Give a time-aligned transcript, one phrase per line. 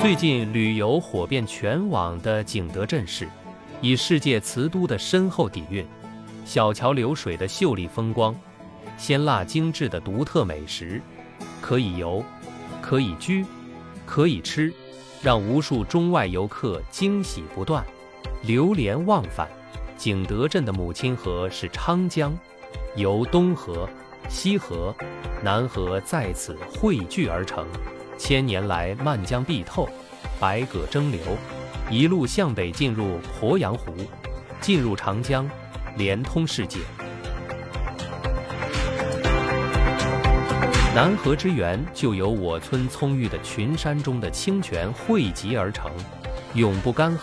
[0.00, 3.28] 最近旅游火遍全网的景德镇市，
[3.80, 5.84] 以世界瓷都的深厚底蕴、
[6.44, 8.32] 小桥流水的秀丽风光、
[8.96, 11.02] 鲜辣精致的独特美食，
[11.60, 12.24] 可以游，
[12.80, 13.44] 可以居，
[14.06, 14.72] 可以吃，
[15.20, 17.84] 让无数中外游客惊喜不断，
[18.42, 19.48] 流连忘返。
[19.96, 22.32] 景德镇的母亲河是昌江，
[22.94, 23.88] 由东河、
[24.28, 24.94] 西河、
[25.42, 27.66] 南河在此汇聚而成。
[28.18, 29.88] 千年来，漫江碧透，
[30.40, 31.20] 百舸争流，
[31.88, 33.94] 一路向北进入鄱阳湖，
[34.60, 35.48] 进入长江，
[35.96, 36.80] 连通世界。
[40.94, 45.90] 南河之源就由我村葱郁的群山中的清泉汇集而成，
[46.54, 47.20] 永不干涸。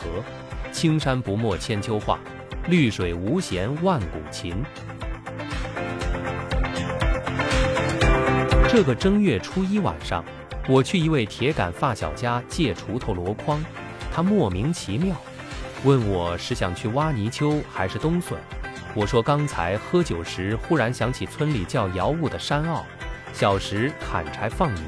[0.72, 2.18] 青山不没千秋画，
[2.68, 4.56] 绿水无弦万古琴。
[8.70, 10.24] 这个正月初一晚上。
[10.68, 13.64] 我去一位铁杆发小家借锄头箩筐，
[14.12, 15.16] 他莫名其妙
[15.84, 18.36] 问我是想去挖泥鳅还是冬笋。
[18.96, 22.84] 我说刚才喝酒时忽然想起村里叫窑务的山坳，
[23.32, 24.84] 小时砍柴放牛，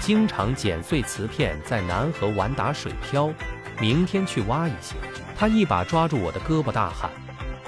[0.00, 3.30] 经常剪碎瓷片在南河玩打水漂，
[3.78, 4.94] 明天去挖一些。
[5.36, 7.10] 他一把抓住我的胳膊大喊：“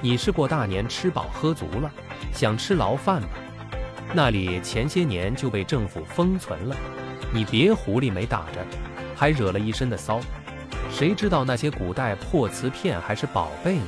[0.00, 1.90] 你是过大年吃饱喝足了，
[2.32, 3.28] 想吃牢饭吗？
[4.14, 6.76] 那里前些年就被政府封存了。”
[7.32, 8.64] 你别狐狸没打着，
[9.14, 10.20] 还惹了一身的骚，
[10.90, 13.86] 谁知道那些古代破瓷片还是宝贝呢？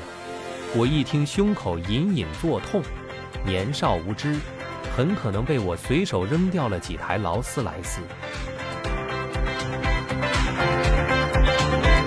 [0.77, 2.83] 我一听，胸口隐隐作痛。
[3.45, 4.37] 年少无知，
[4.95, 8.01] 很可能被我随手扔掉了几台劳斯莱斯。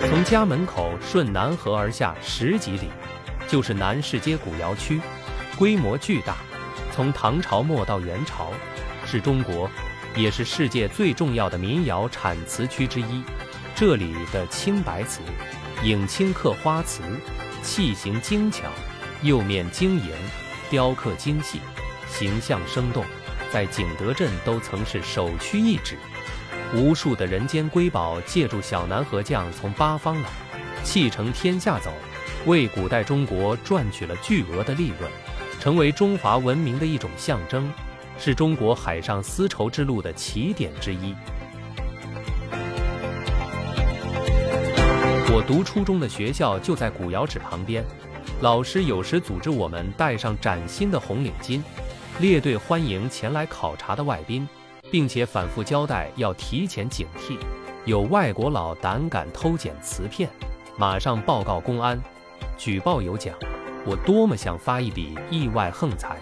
[0.09, 2.89] 从家门口顺南河而下十几里，
[3.47, 5.01] 就是南市街古窑区，
[5.57, 6.35] 规模巨大，
[6.93, 8.51] 从唐朝末到元朝，
[9.05, 9.69] 是中国。
[10.15, 13.23] 也是世界最重要的民窑产瓷区之一。
[13.73, 15.21] 这里的青白瓷、
[15.83, 17.01] 影青刻花瓷，
[17.63, 18.63] 器形精巧，
[19.23, 20.11] 釉面晶莹，
[20.69, 21.59] 雕刻精细，
[22.07, 23.03] 形象生动，
[23.51, 25.97] 在景德镇都曾是首屈一指。
[26.73, 30.29] 无数的人间瑰宝借助小南河匠从八方来，
[30.83, 31.91] 气成天下走，
[32.45, 35.09] 为古代中国赚取了巨额的利润，
[35.59, 37.71] 成为中华文明的一种象征。
[38.23, 41.15] 是中国海上丝绸之路的起点之一。
[45.33, 47.83] 我读初中的学校就在古窑址旁边，
[48.41, 51.63] 老师有时组织我们戴上崭新的红领巾，
[52.19, 54.47] 列队欢迎前来考察的外宾，
[54.91, 57.39] 并且反复交代要提前警惕，
[57.85, 60.29] 有外国佬胆敢偷捡瓷片，
[60.77, 61.99] 马上报告公安，
[62.55, 63.33] 举报有奖。
[63.83, 66.17] 我多么想发一笔意外横财，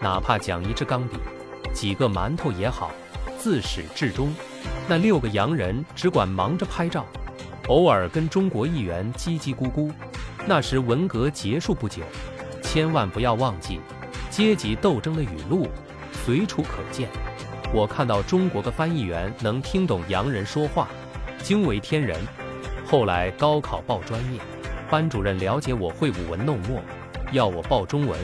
[0.00, 1.18] 哪怕奖一支钢笔。
[1.74, 2.92] 几个馒头也好，
[3.36, 4.32] 自始至终，
[4.88, 7.04] 那六个洋人只管忙着拍照，
[7.66, 9.92] 偶尔跟中国议员叽叽咕咕。
[10.46, 12.02] 那时文革结束不久，
[12.62, 13.80] 千万不要忘记，
[14.30, 15.66] 阶级斗争的语录
[16.24, 17.08] 随处可见。
[17.72, 20.86] 我看到中国的翻译员能听懂洋人说话，
[21.42, 22.16] 惊为天人。
[22.86, 24.40] 后来高考报专业，
[24.88, 26.80] 班主任了解我会舞文弄墨，
[27.32, 28.16] 要我报中文。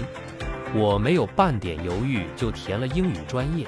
[0.72, 3.66] 我没有半点犹豫就填了英语专业，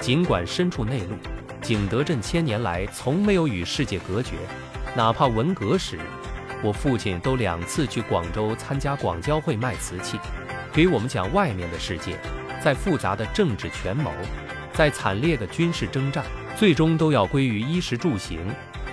[0.00, 1.16] 尽管身处内陆，
[1.60, 4.34] 景德镇千年来从没有与世界隔绝。
[4.96, 5.98] 哪怕文革时，
[6.62, 10.16] 我父亲都两次去广州参加广交会卖瓷器，
[10.72, 12.16] 给我们讲外面的世界，
[12.62, 14.12] 在复杂的政治权谋，
[14.72, 16.24] 在惨烈的军事征战，
[16.56, 18.38] 最终都要归于衣食住行，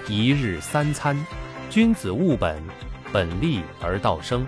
[0.08, 1.16] 一日三餐。
[1.70, 2.62] 君子务本，
[3.14, 4.46] 本立而道生。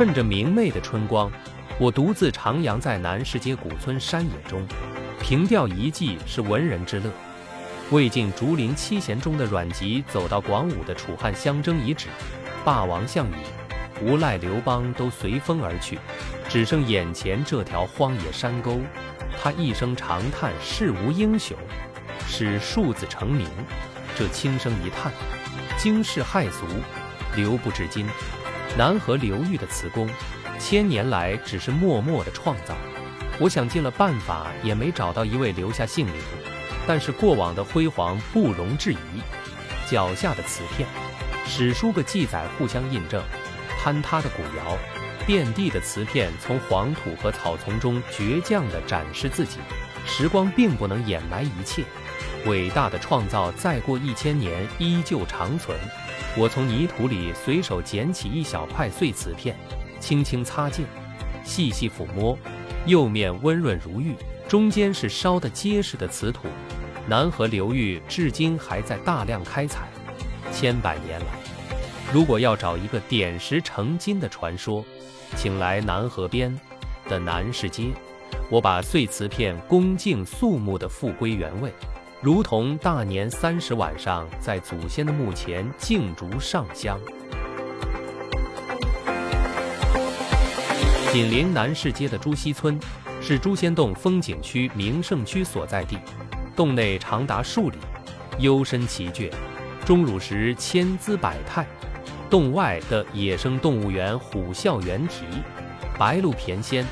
[0.00, 1.30] 趁着明媚的春光，
[1.78, 4.66] 我独自徜徉在南市街古村山野中，
[5.20, 7.10] 凭吊遗迹是文人之乐。
[7.90, 12.06] 魏晋竹林七贤中的阮籍走到广武的楚汉相争遗址，
[12.64, 13.34] 霸王项羽、
[14.02, 15.98] 无赖刘邦都随风而去，
[16.48, 18.80] 只剩眼前这条荒野山沟。
[19.38, 21.54] 他一声长叹：“世无英雄，
[22.26, 23.46] 使庶子成名。”
[24.16, 25.12] 这轻声一叹，
[25.76, 26.64] 惊世骇俗，
[27.36, 28.06] 流不至今。
[28.78, 30.08] 南河流域的瓷工，
[30.58, 32.74] 千年来只是默默的创造。
[33.38, 36.14] 我想尽了办法，也没找到一位留下姓名。
[36.86, 38.96] 但是过往的辉煌不容置疑。
[39.90, 40.88] 脚下的瓷片，
[41.46, 43.22] 史书个记载互相印证。
[43.82, 44.78] 坍塌的古窑，
[45.26, 49.58] 遍地的瓷片从黄土和草丛中倔强地展示自己。
[50.06, 51.84] 时光并不能掩埋一切，
[52.46, 55.76] 伟大的创造再过一千年依旧长存。
[56.36, 59.56] 我从泥土里随手捡起一小块碎瓷片，
[59.98, 60.86] 轻轻擦净，
[61.44, 62.38] 细细抚摸，
[62.86, 64.14] 釉面温润如玉，
[64.48, 66.46] 中间是烧得结实的瓷土。
[67.08, 69.88] 南河流域至今还在大量开采。
[70.52, 71.26] 千百年来，
[72.12, 74.84] 如果要找一个点石成金的传说，
[75.36, 76.56] 请来南河边
[77.08, 77.86] 的南市街。
[78.48, 81.72] 我把碎瓷片恭敬肃穆地复归原位，
[82.22, 87.00] 如同大年三十晚上在祖先的墓前敬烛上香。
[91.10, 92.78] 紧邻南市街的朱溪村，
[93.22, 95.96] 是朱仙洞风景区名胜区所在地。
[96.54, 97.78] 洞内长达数里，
[98.38, 99.30] 幽深奇绝，
[99.86, 101.66] 钟乳石千姿百态。
[102.28, 105.24] 洞外的野生动物园虎啸猿啼，
[105.98, 106.84] 白鹿翩跹。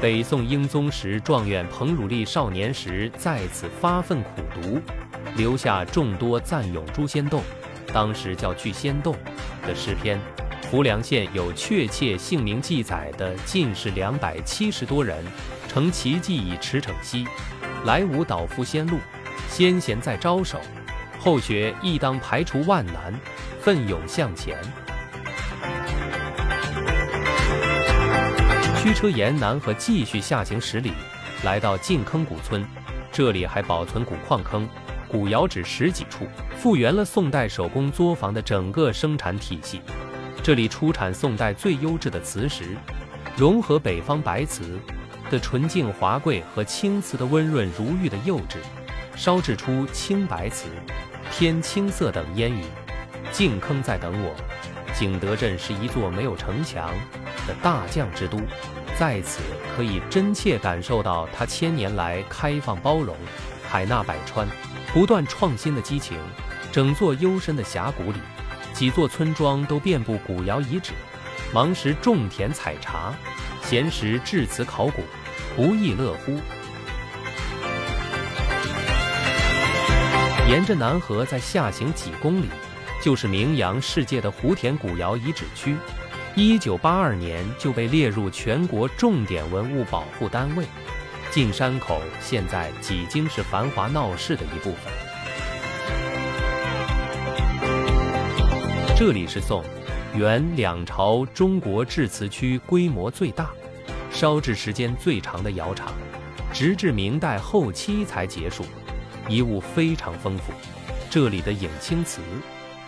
[0.00, 4.80] 北宋英宗时，状元彭汝利少年时在此发奋苦读，
[5.36, 7.42] 留下众多赞咏诛仙洞
[7.92, 9.16] （当时叫聚仙洞）
[9.66, 10.20] 的诗篇。
[10.70, 15.24] 浮梁县有确切姓名记载的，近是两百七十多人。
[15.68, 17.26] 乘奇迹以驰骋西，
[17.84, 18.98] 来无岛夫先路，
[19.48, 20.58] 先贤在招手，
[21.18, 23.14] 后学亦当排除万难，
[23.60, 24.56] 奋勇向前。
[28.86, 30.92] 驱车沿南河继续下行十里，
[31.42, 32.64] 来到进坑古村，
[33.10, 34.64] 这里还保存古矿坑、
[35.08, 36.24] 古窑址十几处，
[36.56, 39.80] 复原了宋代手工作坊的整个生产体系。
[40.40, 42.76] 这里出产宋代最优质的瓷石，
[43.36, 44.78] 融合北方白瓷
[45.32, 48.60] 的纯净华贵和青瓷的温润如玉的釉质，
[49.16, 50.68] 烧制出青白瓷、
[51.32, 52.62] 偏青色等烟云。
[53.32, 54.32] 进坑在等我。
[54.98, 56.90] 景德镇是一座没有城墙
[57.46, 58.40] 的大匠之都。
[58.98, 59.40] 在此
[59.76, 63.14] 可以真切感受到他千年来开放包容、
[63.68, 64.48] 海纳百川、
[64.94, 66.18] 不断创新的激情。
[66.72, 68.18] 整座幽深的峡谷里，
[68.72, 70.92] 几座村庄都遍布古窑遗址，
[71.52, 73.14] 忙时种田采茶，
[73.62, 75.02] 闲时制瓷考古，
[75.54, 76.38] 不亦乐乎。
[80.48, 82.48] 沿着南河再下行几公里，
[83.02, 85.76] 就是名扬世界的湖田古窑遗址区。
[86.34, 90.66] 一九八二年就被列入全国重点文物保护单位，
[91.30, 94.92] 进山口现在已经是繁华闹市的一部分。
[98.94, 99.64] 这里是宋、
[100.14, 103.50] 元两朝中国制瓷区规模最大、
[104.10, 105.92] 烧制时间最长的窑厂，
[106.52, 108.64] 直至明代后期才结束，
[109.28, 110.52] 遗物非常丰富。
[111.08, 112.20] 这里的影青瓷、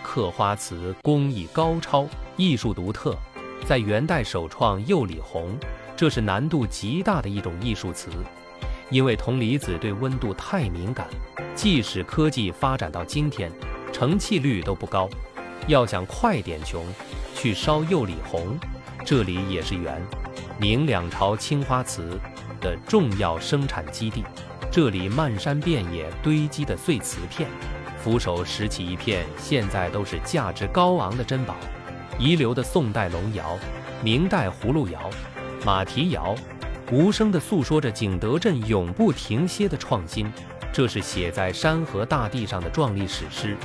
[0.08, 2.06] 刻花瓷工艺高超，
[2.38, 3.14] 艺术独特。
[3.66, 5.55] 在元代首创釉里红，
[5.94, 8.08] 这是难度极大的一种艺术瓷，
[8.88, 11.06] 因为铜离子对温度太敏感，
[11.55, 13.52] 即使科技发展到今天，
[13.93, 15.10] 成器率都不高。
[15.66, 16.82] 要想快点穷，
[17.34, 18.58] 去烧釉里红，
[19.04, 20.02] 这里也是元、
[20.58, 22.19] 明两朝青花瓷
[22.62, 24.25] 的重要生产基地。
[24.70, 27.46] 这里漫山遍野堆积的碎瓷片，
[28.02, 31.56] 扶手拾起一片，现在都是价值高昂的珍宝。
[32.18, 33.58] 遗留的宋代龙窑、
[34.02, 35.10] 明代葫芦窑、
[35.64, 36.34] 马蹄窑，
[36.90, 40.32] 无声地诉说着景德镇永不停歇的创新。
[40.72, 43.56] 这是写在山河大地上的壮丽史诗，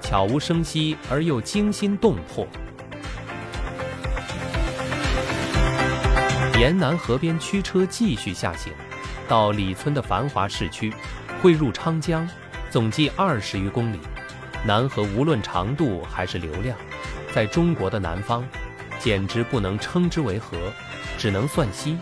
[0.00, 2.46] 悄无声息而又惊心动魄。
[6.58, 8.72] 沿南河边驱车继续下行，
[9.26, 10.92] 到李村的繁华市区，
[11.40, 12.28] 汇入昌江，
[12.70, 13.98] 总计二十余公里。
[14.64, 16.76] 南河无论长度还是流量。
[17.32, 18.46] 在中国的南方，
[18.98, 20.56] 简直不能称之为河，
[21.18, 21.96] 只能算溪。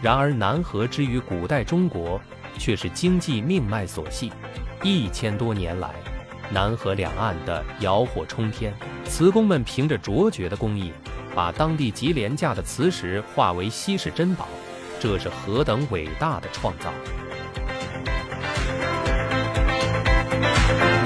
[0.00, 2.20] 然而南河之于古代中国，
[2.58, 4.32] 却是经济命脉所系。
[4.82, 5.90] 一千多年来，
[6.50, 8.74] 南河两岸的窑火冲天，
[9.04, 10.92] 瓷工们凭着卓绝的工艺，
[11.34, 14.48] 把当地极廉价的瓷石化为稀世珍宝，
[14.98, 16.92] 这是何等伟大的创造！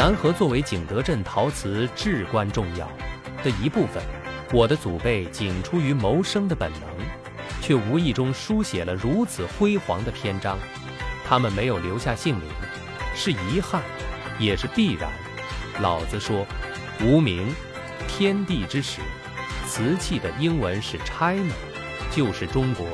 [0.07, 2.89] 南河作为景德镇陶瓷至关重要。
[3.43, 4.01] 的一部分，
[4.53, 6.83] 我的祖辈仅出于谋生的本能，
[7.61, 10.57] 却无意中书写了如此辉煌的篇章。
[11.25, 12.49] 他们没有留下姓名，
[13.17, 13.83] 是遗憾，
[14.39, 15.11] 也是必然。
[15.81, 16.47] 老子说
[17.03, 17.53] ：“无名，
[18.07, 19.01] 天地之始。”
[19.67, 21.53] 瓷器的英文是 China，
[22.13, 22.87] 就是中国，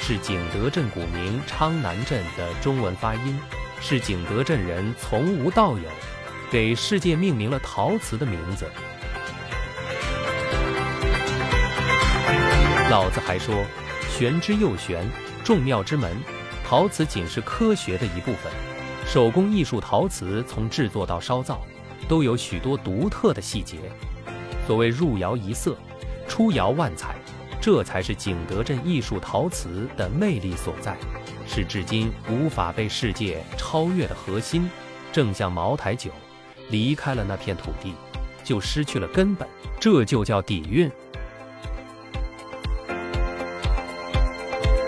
[0.00, 3.38] 是景德镇古名昌南镇的中文发音，
[3.80, 5.88] 是景德镇人从无到有，
[6.50, 8.66] 给世界命名了陶瓷的名字。
[12.90, 13.64] 老子还说，
[14.08, 15.06] 玄之又玄，
[15.44, 16.16] 众妙之门。
[16.64, 18.52] 陶瓷仅是科学的一部分。
[19.06, 21.62] 手工艺术陶瓷从制作到烧造，
[22.08, 23.78] 都有许多独特的细节。
[24.66, 25.76] 所谓入窑一色，
[26.26, 27.14] 出窑万彩，
[27.60, 30.96] 这才是景德镇艺术陶瓷的魅力所在。
[31.46, 34.70] 是至今无法被世界超越的核心，
[35.10, 36.10] 正像茅台酒，
[36.70, 37.94] 离开了那片土地，
[38.44, 39.48] 就失去了根本，
[39.80, 40.90] 这就叫底蕴。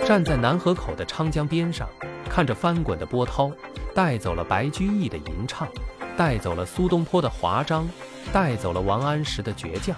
[0.07, 1.89] 站在南河口的昌江边上，
[2.29, 3.51] 看着翻滚的波涛，
[3.95, 5.69] 带走了白居易的吟唱，
[6.17, 7.89] 带走了苏东坡的华章，
[8.33, 9.97] 带走了王安石的倔强，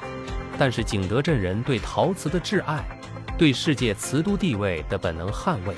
[0.58, 2.84] 但是景德镇人对陶瓷的挚爱，
[3.38, 5.74] 对世界瓷都地位的本能捍卫，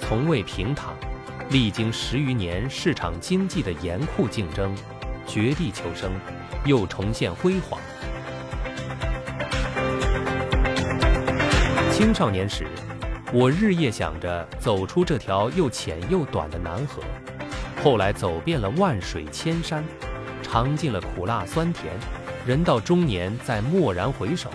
[0.00, 0.92] 从未平躺。
[1.50, 4.74] 历经十余年市场经济的严酷竞争，
[5.26, 6.12] 绝地求生，
[6.64, 7.80] 又重现辉煌。
[11.92, 12.66] 青少年时。
[13.32, 17.02] 我日夜想着走出这条又浅又短的南河，
[17.82, 19.84] 后来走遍了万水千山，
[20.44, 21.92] 尝尽了苦辣酸甜，
[22.46, 24.48] 人到中年再蓦然回首，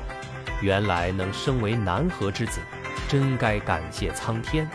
[0.61, 2.61] 原来能生为南河之子，
[3.09, 4.67] 真该感谢苍天。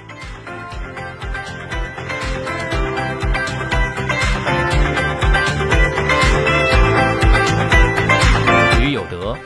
[8.97, 9.37] 有德，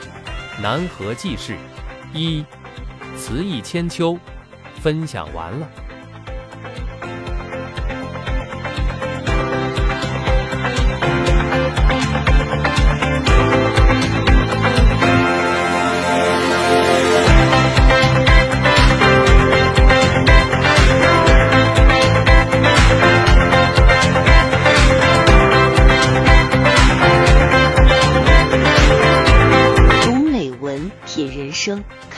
[0.61, 1.57] 南河记事，
[2.13, 2.45] 一，
[3.17, 4.17] 词意千秋。
[4.79, 5.69] 分享完了。